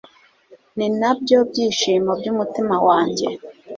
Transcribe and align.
ni 0.77 0.87
na 0.99 1.11
byo 1.19 1.37
byishimo 1.49 2.11
by’umutima 2.19 2.75
wanjye 2.87 3.27